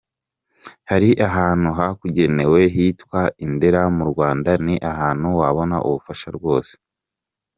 [0.89, 6.73] Hari ahantu hakugenewe hitwa i Ndera mu Rwanda ni ahantu wabona ubufasha rwose“…!